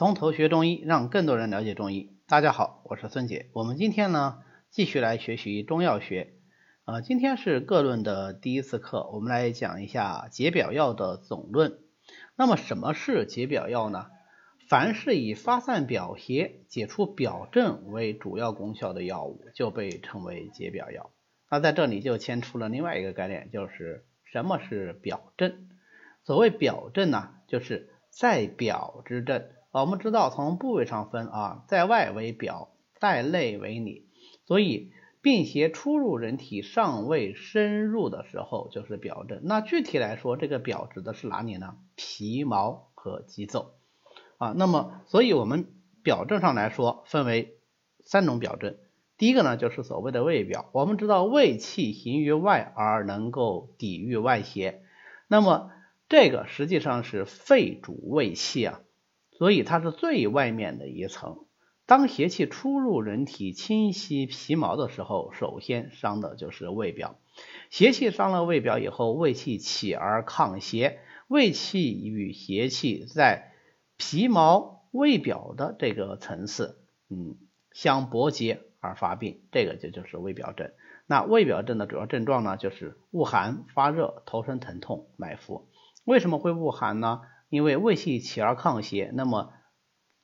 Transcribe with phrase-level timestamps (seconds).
[0.00, 2.16] 从头学中医，让更多人了解中医。
[2.26, 3.50] 大家好，我是孙姐。
[3.52, 4.38] 我们今天呢，
[4.70, 6.32] 继续来学习中药学。
[6.86, 11.80] 呃，今天是各论的第一次课，我们来讲一下解表药的总论。
[12.34, 14.06] 那么，什么是解表药呢？
[14.70, 21.10] 凡是以发散表邪、解除表症为主要功效的药物，就被称为解表药。
[21.50, 25.68] 那在这里就牵出了另外一个概念，就是什么是表症？
[26.24, 29.44] 所谓表症呢，就是在表之症。
[29.72, 34.08] 我们知道从部位上分啊，在外为表，在内为里。
[34.44, 34.90] 所以
[35.22, 39.40] 病邪出入人体尚未深入的时候，就是表症。
[39.44, 41.76] 那具体来说，这个表指的是哪里呢？
[41.94, 43.74] 皮毛和肌肉
[44.38, 44.52] 啊。
[44.56, 45.66] 那么，所以我们
[46.02, 47.58] 表症上来说，分为
[48.04, 48.76] 三种表症。
[49.18, 50.68] 第一个呢，就是所谓的胃表。
[50.72, 54.82] 我们知道胃气行于外而能够抵御外邪，
[55.28, 55.70] 那么
[56.08, 58.80] 这个实际上是肺主胃气啊，
[59.40, 61.46] 所以它是最外面的一层。
[61.86, 67.16] 当邪气出入人体侵袭皮毛的时候，首先伤的就是胃表。
[67.70, 73.54] 邪气伤了胃表以后，胃气起而抗邪，胃气与邪气在
[73.96, 76.76] 皮毛胃表的这个层次，
[77.08, 77.38] 嗯，
[77.72, 80.70] 相搏结而发病，这个就就是胃表症。
[81.06, 85.66] 那胃表症的主要症状呢，就是恶寒、发热、头身疼痛、脉浮。
[86.04, 87.22] 为什么会恶寒呢？
[87.50, 89.52] 因为胃气起而抗邪，那么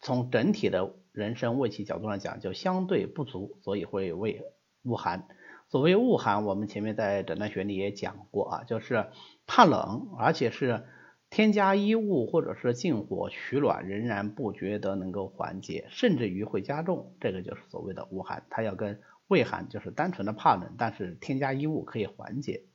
[0.01, 4.43] 从整体的人参胃气角度上讲，就相对不足，所以会胃
[4.85, 5.27] 恶寒。
[5.69, 9.09] 所谓恶寒，我们前面在诊断学里也讲过啊，就是
[9.45, 10.85] 怕冷，而且是
[11.29, 18.47] 添加衣物或者是进火取暖，仍然不觉得能够缓解，甚至于会加重，这个就是所谓的恶寒。
[18.49, 22.67] 它要跟胃寒就是单纯的怕冷，但是添加衣物可以缓解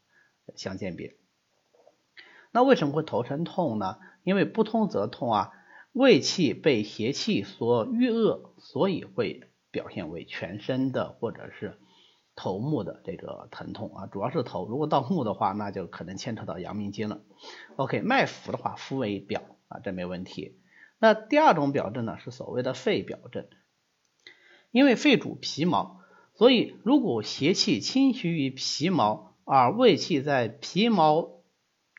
[0.58, 1.21] 相鉴别。
[2.52, 3.98] 那为什么会头身痛呢？
[4.24, 5.52] 因为不通则痛啊，
[5.94, 11.80] 胃气被邪气所郁恶，所以会表现为全身的或者是
[12.36, 17.22] 头目的这个疼痛啊，主要是头，如果到目的话，那就可能牵扯到阳明经了。
[17.78, 20.60] OK，脉浮的话，浮为表啊，这没问题。
[21.00, 23.48] 那第二种表症呢，是所谓的肺表症，
[24.72, 26.02] 因为肺主皮毛，
[26.36, 31.41] 所以如果邪气侵袭于皮毛，而胃气在皮毛。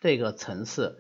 [0.03, 0.99] 这个层次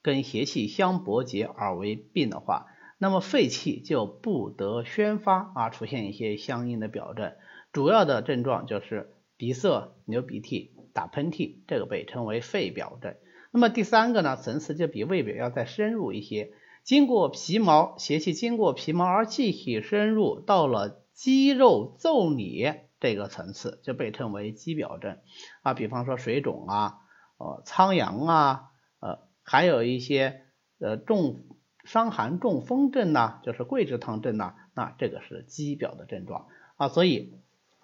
[0.00, 2.66] 跟邪气相搏结而为病的话，
[2.96, 7.32] 那么肺气就不得宣发啊，出现一些相应的表症，
[7.72, 13.16] 主要的症状就是鼻塞、流鼻涕、打喷嚏，这个被称为肺表症。
[13.50, 16.52] 那么第三个呢，层次就比胃表要再深入一些，
[16.84, 25.18] 经过皮毛，邪气经过皮毛而继续深入到了肌肉腠理这个层次，就被称为肌表症
[25.62, 26.98] 啊，比方说水肿啊。
[27.42, 28.70] 呃，苍阳啊，
[29.00, 30.42] 呃，还有一些
[30.78, 31.42] 呃中
[31.82, 36.86] 伤寒中风症呐，就是桂枝汤症呐，那这个是肌表的症状啊。
[36.86, 37.34] 所以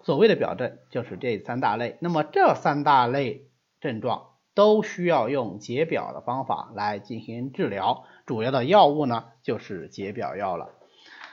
[0.05, 1.99] 所谓的表症就是这三大类。
[2.01, 3.49] 那么这三大类
[3.81, 10.71] 症状都需要用解表的方法来进行治疗，主要的药物呢就是解表药了。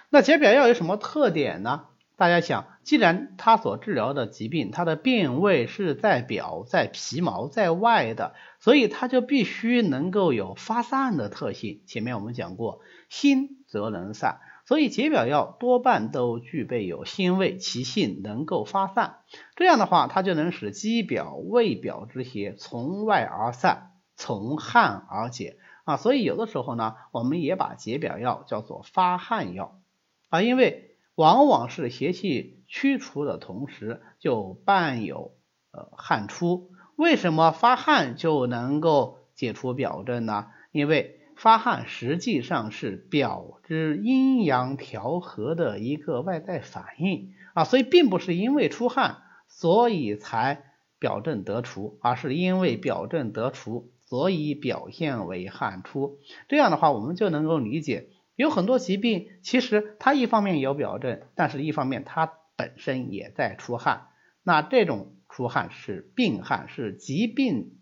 [0.09, 1.86] 那解表药有什么特点呢？
[2.17, 11.81] 大家想，既然他所治疗的疾病，它的病位是在表、在皮毛、在外的，所以它就必须能够有发散的特性。
[11.85, 19.17] 前面我们讲过，辛则能散，所以解表药多半都具备有辛味，其性能够发散。
[19.57, 25.97] 这样的话，它就能使肌表、胃表之邪从外而散，从汗而解啊。
[25.97, 29.81] 所以有的时候呢，我们也把解表药叫做发汗药
[30.29, 30.84] 啊，因为。
[31.15, 35.33] 往往是邪气驱除的同时，就伴有
[35.71, 36.71] 呃汗出。
[36.95, 40.47] 为什么发汗就能够解除表症呢？
[40.71, 50.63] 因为发汗实际上是表之阴阳调和的一个外在反应啊，所以并不是因为出汗所以才
[50.99, 56.19] 表症得除，而是因为表症得除，所以表现为汗出。
[56.47, 58.09] 这样的话，我们就能够理解。
[58.35, 64.09] 有很多疾病，其实它一方面有表症，但是一方面它本身也在出汗。
[64.44, 67.80] 那这种出汗是病汗，是疾病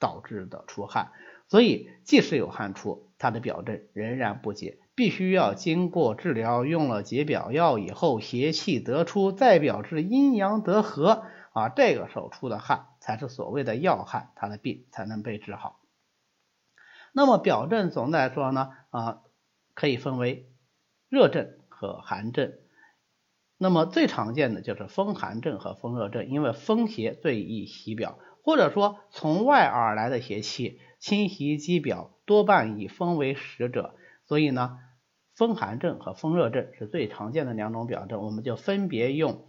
[0.00, 1.12] 导致的出汗，
[1.48, 15.80] 所以即使有汗出，它的表症仍然不解，必须要经过治疗，用了解表药以后，邪气得出，再表致阴阳得和啊，这个时候出的汗才是所谓的药汗，它的病才能被治好。
[17.12, 19.20] 那么表症总的来说呢，啊。
[19.74, 20.48] 可以分为
[21.08, 22.52] 热症和寒症，
[23.58, 33.94] 那么最常见的就是风寒症和风热症，因为风邪最易袭表，或者说从外而来的邪气侵袭肌表，多半以风为使者，
[34.24, 34.78] 所以呢，
[35.34, 39.46] 风寒症和风热症是最常见的两种表症，我们就分别用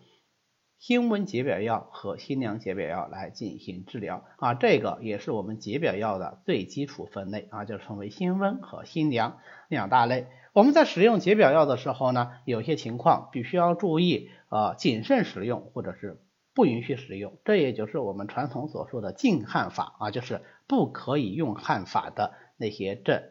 [0.77, 10.27] 辛温解表药和辛凉解表药来进行治疗啊，这个也是我们解表药的最基础分类啊，就称为辛温和辛凉两大类。
[10.54, 16.22] 我们在使用解表药的时候呢，有些情况必须要注意啊，谨慎使用或者是
[16.54, 23.24] 不允许使用，这也就是我们传统所说的禁汗法啊，就是不可以用汗法的那些症，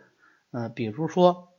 [0.50, 1.52] 嗯，比如说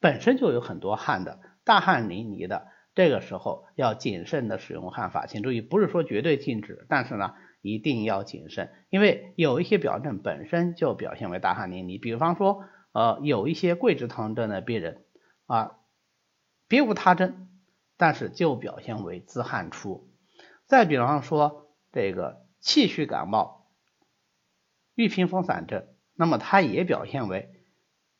[0.00, 2.66] 本身就有很多汗的，大汗淋漓的。
[2.94, 15.04] 这个时候要谨慎的使用汗法，请注意，不是说绝对禁止，但是呢，一定要谨慎，因为有一些表症本身就表现为大汗淋漓，比方说，呃，有一些桂枝汤症的病人
[15.46, 15.80] 啊，
[16.68, 17.48] 别无他症，
[17.96, 20.08] 但是就表现为自汗出。
[20.66, 23.72] 再比方说，这个气虚感冒、
[24.94, 27.50] 郁屏风散症，那么它也表现为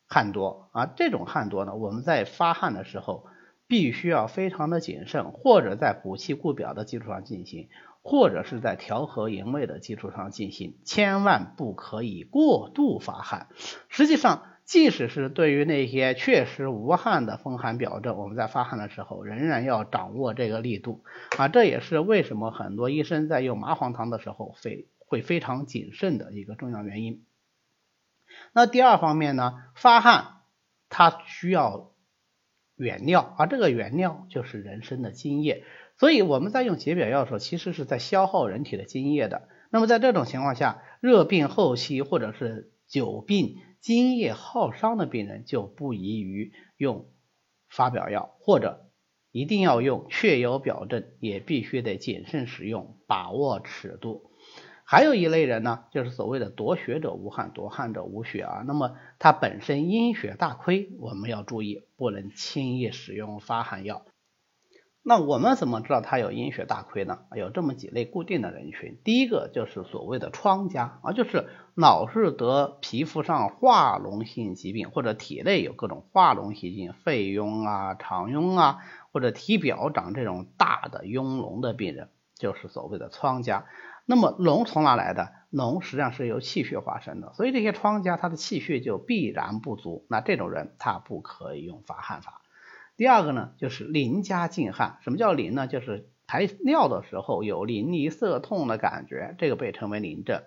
[0.09, 3.29] 汗多啊，这种汗多呢，我们在发汗的时候。
[3.67, 7.71] 必须要非常的谨慎，或者在补气固表的基础上进行，
[8.03, 13.49] 或者是在调和营卫的基础上进行，千万不可以过度发汗。
[13.89, 21.03] 实际上，即使是对于那些确实无汗的风寒表症，我们在发汗的时候仍然要掌握这个力度
[21.39, 27.25] 啊，这也是为什么很多医生在用麻黄汤的时候非会非常谨慎的一个重要原因。
[28.53, 30.43] 那第二方面呢，发汗
[30.91, 31.94] 它需要。
[32.77, 35.65] 原料，而这个原料就是人参的津液，
[35.99, 39.49] 所以我们在用解表药的时候，其实是在消耗人体的津液的。
[39.71, 47.11] 那么在这种情况下，热病后期或者是久病津液耗伤的病人，就不宜于用
[47.69, 48.91] 发表药，或者
[49.31, 54.31] 一定要用确有表症，也必须得谨慎使用，把握尺度。
[54.87, 58.63] 还有一类人呢，就是所谓的夺血者无汗，夺汗者无血啊。
[58.67, 64.05] 那么他本身阴血大亏，我们要注意，不能轻易使用发汗药。
[65.07, 67.19] 那我们怎么知道他有阴血大亏呢？
[67.37, 68.99] 有这么几类固定的人群。
[69.05, 78.79] 第一个就是所谓的疮家啊，就是老是得皮肤上化脓性疾病，或者体内有各种化脓性疾病，肺痈啊、肠痈啊，
[79.13, 83.67] 或者体表长这种大的痈脓的病人，就是所谓的疮家。
[84.07, 85.33] 那么脓从哪来的？
[85.51, 90.05] 脓实际上是由气血化生的，所以这些疮家他的气血就必然不足。
[90.11, 92.43] 那这种人他不可以用发汗法。
[92.97, 94.99] 第二个呢，就是淋加禁汗。
[95.01, 95.67] 什么叫淋呢？
[95.67, 100.43] 就是排尿的时候有淋漓涩痛的感觉，这个被称为淋症。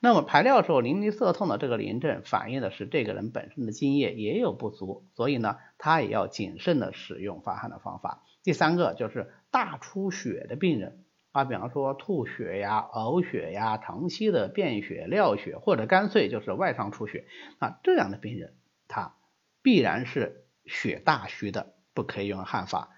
[0.00, 8.22] 那么排尿的时候淋漓涩痛的这个淋症，反映的是这个人本身的津液也有不足，所以呢，他也要谨慎的使用发汗的方法。
[8.42, 11.04] 第三个就是大出血的病人。
[11.36, 17.26] 啊，比方说吐血呀、呕血呀、长期的便血、尿血，或者干脆就是外伤出血，
[17.58, 18.54] 啊，这样的病人
[18.88, 19.16] 他
[19.62, 22.88] 必然是血大虚的，不可以用汗法。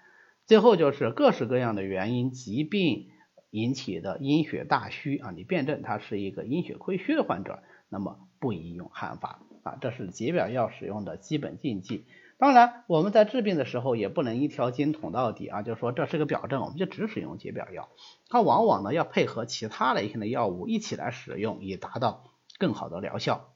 [0.45, 3.09] 最后就是各式各样的原因、疾病
[3.49, 12.05] 引起的阴血大虚啊，你辩证他是一个阴血亏虚的患者，那么不宜用汗法啊，这是解表药使用的基本禁忌。
[12.39, 17.89] 当然，我们在治病的时候也不能一条筋捅到底啊，就是说这是个表症，我们就只使用解表药。
[18.29, 23.53] 它往往呢要配合其他类型的药物一起来使用，以达到更好的疗效。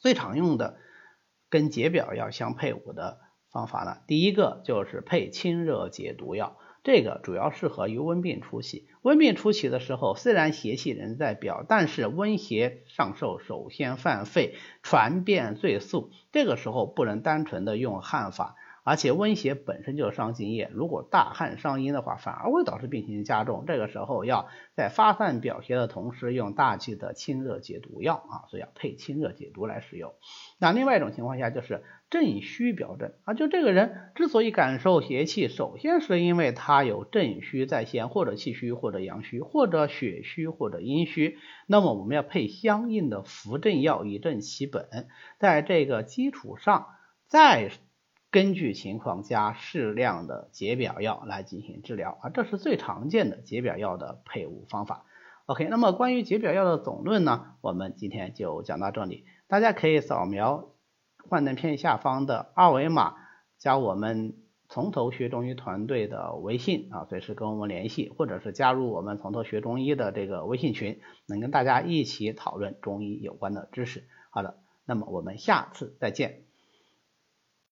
[0.00, 0.76] 最常用的
[1.48, 3.20] 跟解表药相配伍的
[3.50, 6.58] 方法呢，第一个就是配清热解毒药。
[6.84, 8.86] 这个主要适合于温病初期。
[9.02, 16.10] 温病初期的时候，虽然邪气仍在表，但是温邪上受，首先犯肺，传变最速。
[16.30, 18.54] 这个时候不能单纯的用汗法。
[18.84, 23.64] 而且温邪本身就是伤津液，如果大汗伤阴的话，反而会导致病情加重。
[23.66, 30.12] 这个时候要在发散表邪的同时，用大剂的清热解毒药啊，所以要配清热解毒来使用。
[30.60, 41.38] 那另外一种情况下就是正虚表症啊，就这个人之所以感受邪气，首先是因为他有正虚在先，或者气虚，或者阳虚，或者血虚，或者阴虚。
[41.66, 45.08] 那么我们要配相应的扶正药以正其本，
[45.40, 46.88] 在这个基础上
[47.26, 47.70] 再。
[48.34, 55.04] 根据情况加适量的解表药来进行治疗啊，这是最常见的解表药的配伍方法。
[55.46, 59.24] OK，那么关于解表药的总论呢，我们今天就讲到这里。
[59.46, 60.70] 大家可以扫描
[61.28, 63.14] 幻灯片下方的二维码，
[63.56, 64.34] 加我们
[64.68, 74.08] 从头学中医团队的微信啊，随时跟我们联系，或者是加入我们从头学中医的这个微信群，能跟大家一起讨论中医有关的知识。
[74.30, 76.42] 好的，那么我们下次再见。